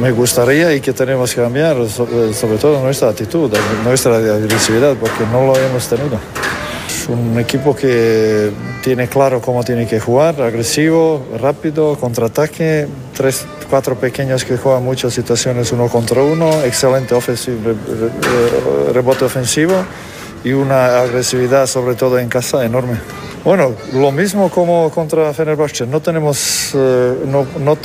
Me 0.00 0.12
gustaría 0.12 0.72
y 0.76 0.80
que 0.80 0.92
tenemos 0.92 1.34
que 1.34 1.42
cambiar 1.42 1.76
sobre 1.88 2.58
todo 2.58 2.80
nuestra 2.84 3.08
actitud, 3.08 3.52
nuestra 3.82 4.18
agresividad, 4.18 4.94
porque 4.96 5.26
no 5.32 5.44
lo 5.44 5.56
hemos 5.56 5.88
tenido 5.88 6.20
un 7.08 7.38
equipo 7.38 7.74
que 7.74 8.50
tiene 8.82 9.08
claro 9.08 9.40
cómo 9.40 9.62
tiene 9.64 9.86
que 9.86 10.00
jugar, 10.00 10.40
agresivo, 10.40 11.24
rápido, 11.40 11.96
contraataque, 11.96 12.86
tres, 13.16 13.46
cuatro 13.68 13.96
pequeños 13.96 14.44
que 14.44 14.56
juegan 14.56 14.84
muchas 14.84 15.14
situaciones 15.14 15.72
uno 15.72 15.88
contra 15.88 16.22
uno, 16.22 16.62
excelente 16.62 17.14
ofensivo, 17.14 17.74
rebote 18.92 19.24
ofensivo 19.24 19.74
y 20.44 20.52
una 20.52 21.00
agresividad 21.00 21.66
sobre 21.66 21.94
todo 21.94 22.18
en 22.18 22.28
casa 22.28 22.64
enorme. 22.64 22.98
Bueno, 23.44 23.74
lo 23.92 24.10
mismo 24.10 24.48
como 24.48 24.90
contra 24.90 25.32
Fenerbahce. 25.34 25.86
No, 25.86 26.00
tenemos, 26.00 26.70
eh, 26.74 27.14
no, 27.26 27.46
no, 27.58 27.76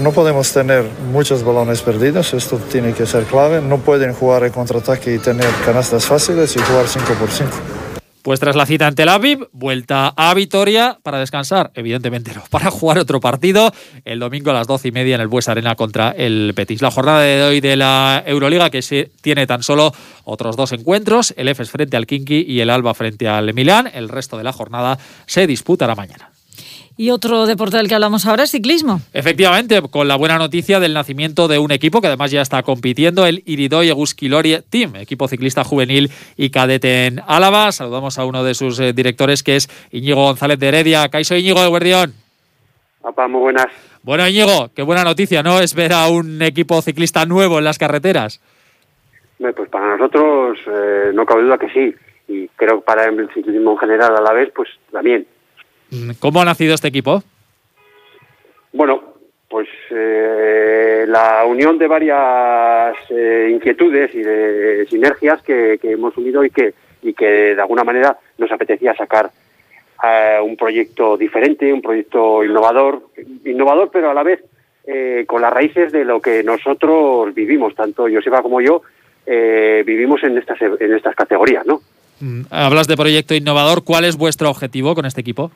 no, 0.00 0.12
podemos 0.12 0.50
tener 0.52 0.86
muchos 1.12 1.44
balones 1.44 1.82
perdidos. 1.82 2.32
Esto 2.32 2.56
tiene 2.56 2.94
que 2.94 3.04
ser 3.04 3.24
clave. 3.24 3.60
No 3.60 3.76
pueden 3.76 4.14
jugar 4.14 4.44
en 4.44 4.52
contraataque 4.52 5.14
y 5.14 5.18
tener 5.18 5.48
canastas 5.66 6.06
fáciles 6.06 6.56
y 6.56 6.60
jugar 6.60 6.88
5 6.88 7.04
por 7.20 7.30
5. 7.30 7.50
Pues 8.22 8.38
tras 8.38 8.54
la 8.54 8.66
cita 8.66 8.86
en 8.86 8.94
Tel 8.94 9.08
Aviv, 9.08 9.48
vuelta 9.52 10.14
a 10.16 10.32
Vitoria 10.34 10.98
para 11.02 11.18
descansar, 11.18 11.72
evidentemente 11.74 12.32
no, 12.32 12.44
para 12.50 12.70
jugar 12.70 12.98
otro 12.98 13.20
partido 13.20 13.72
el 14.04 14.20
domingo 14.20 14.50
a 14.50 14.54
las 14.54 14.68
doce 14.68 14.88
y 14.88 14.92
media 14.92 15.16
en 15.16 15.20
el 15.20 15.26
Bues 15.26 15.48
Arena 15.48 15.74
contra 15.74 16.10
el 16.10 16.52
Betis. 16.54 16.82
La 16.82 16.92
jornada 16.92 17.20
de 17.20 17.42
hoy 17.42 17.60
de 17.60 17.76
la 17.76 18.22
Euroliga 18.24 18.70
que 18.70 18.80
se 18.82 19.10
tiene 19.22 19.48
tan 19.48 19.64
solo 19.64 19.92
otros 20.24 20.56
dos 20.56 20.70
encuentros, 20.70 21.34
el 21.36 21.48
EFES 21.48 21.70
frente 21.70 21.96
al 21.96 22.06
Kinky 22.06 22.44
y 22.46 22.60
el 22.60 22.70
Alba 22.70 22.94
frente 22.94 23.28
al 23.28 23.52
Milán. 23.54 23.90
El 23.92 24.08
resto 24.08 24.38
de 24.38 24.44
la 24.44 24.52
jornada 24.52 24.98
se 25.26 25.48
disputará 25.48 25.96
mañana. 25.96 26.31
Y 26.96 27.10
otro 27.10 27.46
deporte 27.46 27.76
del 27.76 27.88
que 27.88 27.94
hablamos 27.94 28.26
ahora 28.26 28.44
es 28.44 28.50
ciclismo. 28.50 29.00
Efectivamente, 29.12 29.80
con 29.90 30.08
la 30.08 30.16
buena 30.16 30.38
noticia 30.38 30.80
del 30.80 30.94
nacimiento 30.94 31.48
de 31.48 31.58
un 31.58 31.72
equipo 31.72 32.00
que 32.00 32.08
además 32.08 32.30
ya 32.30 32.42
está 32.42 32.62
compitiendo, 32.62 33.26
el 33.26 33.42
Iridoy 33.46 33.88
Eguskilori 33.88 34.58
Team, 34.68 34.96
equipo 34.96 35.28
ciclista 35.28 35.64
juvenil 35.64 36.10
y 36.36 36.50
cadete 36.50 37.06
en 37.06 37.20
Álava. 37.26 37.72
Saludamos 37.72 38.18
a 38.18 38.24
uno 38.24 38.44
de 38.44 38.54
sus 38.54 38.78
eh, 38.80 38.92
directores 38.92 39.42
que 39.42 39.56
es 39.56 39.68
Íñigo 39.90 40.22
González 40.22 40.58
de 40.58 40.68
Heredia. 40.68 41.08
Caiso 41.08 41.36
Íñigo 41.36 41.62
de 41.62 41.68
Guardión. 41.68 42.14
Papá, 43.00 43.26
muy 43.28 43.40
buenas. 43.40 43.66
Bueno, 44.02 44.26
Íñigo, 44.28 44.70
qué 44.74 44.82
buena 44.82 45.04
noticia, 45.04 45.42
¿no? 45.42 45.60
Es 45.60 45.74
ver 45.74 45.92
a 45.92 46.08
un 46.08 46.42
equipo 46.42 46.80
ciclista 46.82 47.24
nuevo 47.24 47.58
en 47.58 47.64
las 47.64 47.78
carreteras. 47.78 48.40
Pues 49.38 49.68
para 49.70 49.96
nosotros 49.96 50.58
eh, 50.66 51.10
no 51.12 51.26
cabe 51.26 51.42
duda 51.42 51.58
que 51.58 51.68
sí. 51.70 51.94
Y 52.28 52.48
creo 52.48 52.78
que 52.78 52.84
para 52.84 53.06
el 53.06 53.28
ciclismo 53.34 53.72
en 53.72 53.78
general 53.78 54.16
a 54.16 54.20
la 54.20 54.32
vez, 54.32 54.52
pues 54.54 54.68
también. 54.92 55.26
¿Cómo 56.18 56.40
ha 56.40 56.44
nacido 56.44 56.74
este 56.74 56.88
equipo? 56.88 57.22
Bueno, 58.72 59.02
pues 59.48 59.68
eh, 59.90 61.04
la 61.06 61.44
unión 61.44 61.76
de 61.76 61.86
varias 61.86 62.96
eh, 63.10 63.50
inquietudes 63.52 64.14
y 64.14 64.22
de 64.22 64.86
sinergias 64.88 65.42
que, 65.42 65.78
hemos 65.82 66.16
unido 66.16 66.42
y 66.42 66.50
que, 66.50 66.72
y 67.02 67.12
que 67.12 67.54
de 67.54 67.60
alguna 67.60 67.84
manera 67.84 68.16
nos 68.38 68.50
apetecía 68.50 68.94
sacar 68.94 69.30
un 70.42 70.56
proyecto 70.56 71.16
diferente, 71.16 71.72
un 71.72 71.80
proyecto 71.80 72.42
innovador, 72.42 73.06
innovador 73.44 73.88
pero 73.92 74.10
a 74.10 74.14
la 74.14 74.24
vez 74.24 74.42
eh, 74.84 75.24
con 75.28 75.40
las 75.40 75.52
raíces 75.52 75.92
de 75.92 76.04
lo 76.04 76.20
que 76.20 76.42
nosotros 76.42 77.32
vivimos, 77.32 77.76
tanto 77.76 78.08
Joseba 78.12 78.42
como 78.42 78.60
yo, 78.60 78.82
vivimos 79.24 80.24
en 80.24 80.38
estas, 80.38 80.60
en 80.60 80.92
estas 80.92 81.14
categorías, 81.14 81.64
¿no? 81.64 81.82
Mm, 82.18 82.42
hablas 82.50 82.88
de 82.88 82.96
proyecto 82.96 83.34
innovador, 83.34 83.84
¿cuál 83.84 84.04
es 84.04 84.16
vuestro 84.16 84.50
objetivo 84.50 84.96
con 84.96 85.06
este 85.06 85.20
equipo? 85.20 85.52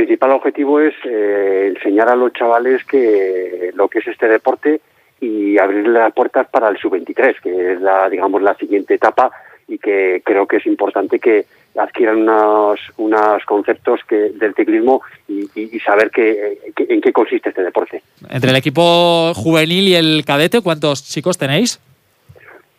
Principal 0.00 0.30
objetivo 0.30 0.80
es 0.80 0.94
eh, 1.04 1.74
enseñar 1.76 2.08
a 2.08 2.16
los 2.16 2.32
chavales 2.32 2.82
que 2.84 3.70
lo 3.74 3.88
que 3.88 3.98
es 3.98 4.06
este 4.06 4.28
deporte 4.28 4.80
y 5.20 5.58
abrirle 5.58 5.98
las 5.98 6.14
puertas 6.14 6.48
para 6.48 6.70
el 6.70 6.78
sub-23, 6.78 7.38
que 7.42 7.72
es 7.72 7.80
la, 7.82 8.08
digamos, 8.08 8.40
la 8.40 8.54
siguiente 8.54 8.94
etapa 8.94 9.30
y 9.68 9.76
que 9.76 10.22
creo 10.24 10.46
que 10.46 10.56
es 10.56 10.64
importante 10.64 11.18
que 11.18 11.44
adquieran 11.76 12.22
unos, 12.22 12.80
unos 12.96 13.44
conceptos 13.44 14.00
que, 14.08 14.30
del 14.30 14.54
ciclismo 14.54 15.02
y, 15.28 15.46
saber 15.80 16.10
que, 16.10 16.58
en 16.76 17.02
qué 17.02 17.12
consiste 17.12 17.50
este 17.50 17.62
deporte. 17.62 18.02
Entre 18.30 18.50
el 18.50 18.56
equipo 18.56 19.34
juvenil 19.34 19.86
y 19.86 19.94
el 19.96 20.24
cadete, 20.26 20.62
¿cuántos 20.62 21.04
chicos 21.04 21.36
tenéis? 21.36 21.78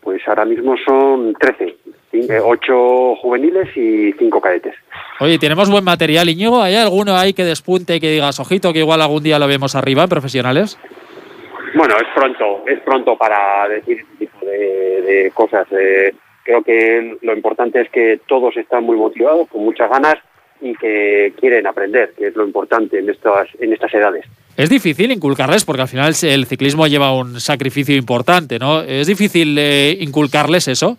Pues 0.02 0.28
ahora 0.28 0.46
mismo 0.46 0.76
son 0.84 1.36
13, 1.40 1.76
8 2.14 3.16
juveniles 3.16 3.76
y 3.76 4.14
5 4.14 4.42
cadetes. 4.42 4.76
Oye, 5.20 5.38
tenemos 5.40 5.70
buen 5.70 5.84
material, 5.84 6.30
Iñigo. 6.30 6.62
¿Hay 6.62 6.76
alguno 6.76 7.16
ahí 7.16 7.34
que 7.34 7.44
despunte 7.44 7.96
y 7.96 8.00
que 8.00 8.12
digas, 8.12 8.40
ojito, 8.40 8.74
que 8.74 8.80
igual 8.80 9.02
algún 9.02 9.24
día 9.24 9.40
lo 9.40 9.48
vemos 9.48 9.76
arriba 9.76 10.04
en 10.04 10.10
profesionales? 10.10 10.78
Bueno, 11.74 11.96
es 11.96 12.08
pronto, 12.14 12.64
es 12.68 12.80
pronto 12.82 13.18
para 13.18 13.68
decir 13.70 14.00
este 14.00 14.26
tipo 14.26 14.46
de, 14.46 15.32
cosas. 15.34 15.68
Eh, 15.72 16.14
creo 16.44 16.62
que 16.64 17.18
lo 17.22 17.34
importante 17.34 17.82
es 17.82 17.90
que 17.90 18.20
todos 18.28 18.58
están 18.58 18.84
muy 18.84 18.98
motivados, 18.98 19.48
con 19.48 19.64
muchas 19.64 19.90
ganas 19.90 20.16
y 20.60 20.76
que 20.76 21.34
quieren 21.40 21.66
aprender, 21.66 22.14
que 22.18 22.28
es 22.28 22.36
lo 22.36 22.46
importante 22.46 23.00
en 23.00 23.10
estas, 23.10 23.48
en 23.60 23.74
estas 23.74 23.94
edades. 23.94 24.26
Es 24.58 24.70
difícil 24.70 25.12
inculcarles, 25.12 25.66
porque 25.66 25.82
al 25.82 25.88
final 25.88 26.14
el 26.24 26.46
ciclismo 26.46 26.88
lleva 26.88 27.16
un 27.16 27.40
sacrificio 27.40 27.96
importante, 27.96 28.60
¿no? 28.60 28.82
¿Es 28.82 29.08
difícil 29.08 29.58
eh, 29.58 29.98
inculcarles 30.02 30.68
eso? 30.68 30.98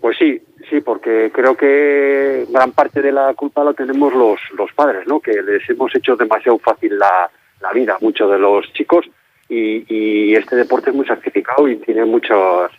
Pues 0.00 0.16
sí, 0.18 0.40
Sí, 0.68 0.80
porque 0.82 1.30
creo 1.32 1.56
que 1.56 2.46
gran 2.50 2.72
parte 2.72 3.00
de 3.00 3.10
la 3.10 3.32
culpa 3.34 3.64
lo 3.64 3.72
tenemos 3.72 4.12
los, 4.12 4.38
los 4.56 4.70
padres, 4.72 5.06
¿no? 5.06 5.20
Que 5.20 5.42
les 5.42 5.68
hemos 5.70 5.94
hecho 5.94 6.14
demasiado 6.14 6.58
fácil 6.58 6.98
la, 6.98 7.30
la 7.60 7.72
vida 7.72 7.94
a 7.94 8.04
muchos 8.04 8.30
de 8.30 8.38
los 8.38 8.70
chicos 8.74 9.06
y, 9.48 9.84
y, 9.88 10.34
este 10.34 10.56
deporte 10.56 10.90
es 10.90 10.96
muy 10.96 11.06
sacrificado 11.06 11.66
y 11.68 11.76
tiene 11.76 12.04
muchos, 12.04 12.70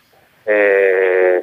eh, 0.46 1.42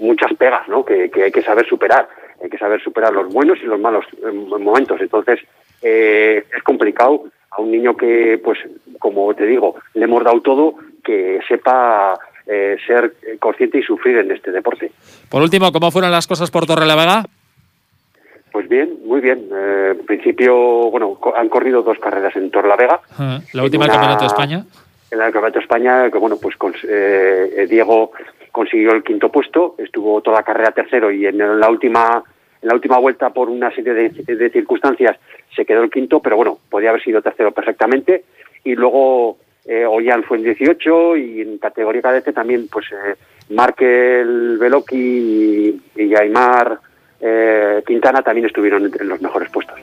muchas 0.00 0.32
pegas, 0.34 0.68
¿no? 0.68 0.84
Que, 0.84 1.10
que, 1.10 1.24
hay 1.24 1.32
que 1.32 1.42
saber 1.42 1.66
superar. 1.66 2.08
Hay 2.40 2.48
que 2.48 2.58
saber 2.58 2.80
superar 2.80 3.12
los 3.12 3.32
buenos 3.32 3.58
y 3.60 3.66
los 3.66 3.80
malos 3.80 4.04
eh, 4.24 4.30
momentos. 4.30 5.00
Entonces, 5.00 5.40
eh, 5.82 6.44
es 6.56 6.62
complicado 6.62 7.24
a 7.50 7.60
un 7.60 7.72
niño 7.72 7.96
que, 7.96 8.40
pues, 8.44 8.58
como 9.00 9.34
te 9.34 9.44
digo, 9.44 9.74
le 9.94 10.04
hemos 10.04 10.22
dado 10.22 10.40
todo, 10.40 10.74
que 11.02 11.40
sepa 11.48 12.16
eh, 12.48 12.76
ser 12.86 13.14
consciente 13.38 13.78
y 13.78 13.82
sufrir 13.82 14.18
en 14.18 14.30
este 14.30 14.50
deporte. 14.50 14.90
Por 15.28 15.42
último, 15.42 15.70
¿cómo 15.70 15.90
fueron 15.90 16.10
las 16.10 16.26
cosas 16.26 16.50
por 16.50 16.66
Torrelavega? 16.66 17.24
Pues 18.50 18.68
bien, 18.68 18.98
muy 19.04 19.20
bien. 19.20 19.48
Eh, 19.52 19.94
en 19.98 20.06
principio, 20.06 20.56
bueno, 20.90 21.18
han 21.36 21.48
corrido 21.48 21.82
dos 21.82 21.98
carreras 21.98 22.34
en 22.36 22.50
Torrelavega. 22.50 23.00
Ah, 23.18 23.40
la 23.52 23.62
última 23.62 23.84
del 23.84 23.92
Campeonato 23.92 24.24
de 24.24 24.28
España. 24.28 24.64
En 25.10 25.18
el 25.18 25.32
Campeonato 25.32 25.58
de 25.58 25.64
España, 25.64 26.10
que 26.10 26.18
bueno, 26.18 26.36
pues 26.40 26.56
eh, 26.88 27.66
Diego 27.68 28.12
consiguió 28.50 28.92
el 28.92 29.04
quinto 29.04 29.30
puesto, 29.30 29.74
estuvo 29.78 30.20
toda 30.22 30.38
la 30.38 30.42
carrera 30.42 30.72
tercero 30.72 31.12
y 31.12 31.26
en 31.26 31.38
la 31.38 31.68
última 31.68 32.22
en 32.60 32.68
la 32.68 32.74
última 32.74 32.98
vuelta 32.98 33.30
por 33.30 33.48
una 33.48 33.72
serie 33.72 33.94
de, 33.94 34.08
de 34.08 34.50
circunstancias 34.50 35.16
se 35.54 35.64
quedó 35.64 35.82
el 35.82 35.90
quinto, 35.90 36.20
pero 36.20 36.36
bueno, 36.36 36.58
podía 36.70 36.90
haber 36.90 37.02
sido 37.02 37.22
tercero 37.22 37.52
perfectamente. 37.52 38.24
Y 38.64 38.74
luego 38.74 39.38
eh, 39.68 39.84
Ollán 39.84 40.24
fue 40.24 40.38
el 40.38 40.44
18 40.44 41.16
y 41.18 41.42
en 41.42 41.58
categoría 41.58 42.00
cadete 42.00 42.32
también 42.32 42.68
pues 42.72 42.86
eh, 42.90 43.16
Markel 43.50 44.56
Veloki 44.58 45.78
y, 45.94 46.14
Aymar 46.14 46.78
eh, 47.20 47.82
Quintana 47.86 48.22
también 48.22 48.46
estuvieron 48.46 48.86
entre 48.86 49.04
los 49.04 49.20
mejores 49.20 49.50
puestos. 49.50 49.78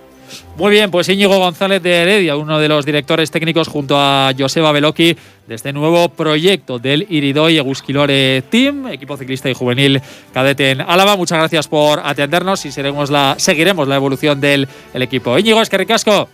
Muy 0.58 0.72
bien, 0.72 0.90
pues 0.90 1.08
Íñigo 1.08 1.38
González 1.38 1.84
de 1.84 2.02
Heredia, 2.02 2.36
uno 2.36 2.58
de 2.60 2.68
los 2.68 2.84
directores 2.84 3.30
técnicos 3.30 3.68
junto 3.68 3.96
a 3.96 4.32
Joseba 4.36 4.72
Veloki 4.72 5.16
de 5.46 5.54
este 5.54 5.72
nuevo 5.72 6.10
proyecto 6.10 6.80
del 6.80 7.06
Iridoy 7.08 7.60
Egusquilore 7.60 8.42
Team, 8.50 8.88
equipo 8.88 9.18
ciclista 9.18 9.52
y 9.52 9.54
juvenil 9.54 10.02
cadete 10.34 10.72
en 10.72 10.82
Álava. 10.82 11.16
Muchas 11.16 11.38
gracias 11.38 11.68
por 11.68 12.00
atendernos 12.04 12.66
y 12.66 12.72
seguiremos 12.72 13.12
la, 13.12 13.36
seguiremos 13.38 13.88
la 13.88 13.98
evolución 13.98 14.42
del 14.42 14.68
equipo. 14.96 15.38
Íñigo, 15.38 15.62
es 15.62 15.70
que 15.70 15.78
ricasco. 15.78 16.28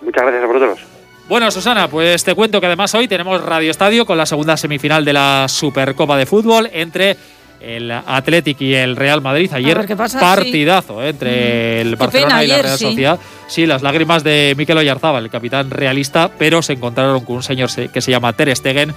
Muchas 0.00 0.22
gracias 0.22 0.42
a 0.42 0.46
vosotros. 0.46 0.97
Bueno, 1.28 1.50
Susana, 1.50 1.88
pues 1.88 2.24
te 2.24 2.34
cuento 2.34 2.58
que 2.58 2.66
además 2.66 2.94
hoy 2.94 3.06
tenemos 3.06 3.42
Radio 3.42 3.70
Estadio 3.70 4.06
con 4.06 4.16
la 4.16 4.24
segunda 4.24 4.56
semifinal 4.56 5.04
de 5.04 5.12
la 5.12 5.44
Supercopa 5.46 6.16
de 6.16 6.24
Fútbol 6.24 6.70
entre 6.72 7.18
el 7.60 7.90
Athletic 7.90 8.58
y 8.62 8.74
el 8.74 8.96
Real 8.96 9.20
Madrid. 9.20 9.50
Ayer 9.52 9.86
partidazo 10.18 11.02
¿eh? 11.02 11.10
entre 11.10 11.82
el 11.82 11.96
Barcelona 11.96 12.44
y 12.44 12.46
la 12.46 12.62
Real 12.62 12.78
Sociedad. 12.78 13.18
Sí, 13.46 13.66
las 13.66 13.82
lágrimas 13.82 14.24
de 14.24 14.54
Mikel 14.56 14.78
Oyarzábal, 14.78 15.24
el 15.24 15.30
capitán 15.30 15.70
realista, 15.70 16.30
pero 16.38 16.62
se 16.62 16.72
encontraron 16.72 17.22
con 17.26 17.36
un 17.36 17.42
señor 17.42 17.68
que 17.92 18.00
se 18.00 18.10
llama 18.10 18.32
Ter 18.32 18.56
Stegen, 18.56 18.94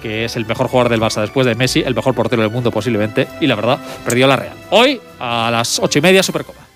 que 0.00 0.24
es 0.24 0.36
el 0.36 0.46
mejor 0.46 0.68
jugador 0.68 0.90
del 0.90 1.02
Barça 1.02 1.20
después 1.20 1.46
de 1.46 1.54
Messi, 1.54 1.80
el 1.80 1.94
mejor 1.94 2.14
portero 2.14 2.40
del 2.40 2.50
mundo 2.50 2.70
posiblemente, 2.70 3.28
y 3.42 3.46
la 3.46 3.56
verdad, 3.56 3.78
perdió 4.06 4.26
la 4.26 4.36
Real. 4.36 4.54
Hoy, 4.70 4.98
a 5.20 5.50
las 5.50 5.78
ocho 5.80 5.98
y 5.98 6.02
media, 6.02 6.22
Supercopa. 6.22 6.67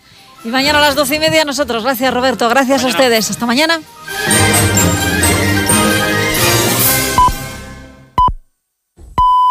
Y 0.44 0.48
mañana 0.48 0.78
a 0.78 0.82
las 0.82 0.94
doce 0.94 1.16
y 1.16 1.18
media 1.18 1.44
nosotros. 1.44 1.84
Gracias 1.84 2.12
Roberto, 2.12 2.48
gracias 2.48 2.84
a 2.84 2.88
ustedes. 2.88 3.30
Hasta 3.30 3.46
mañana. 3.46 3.80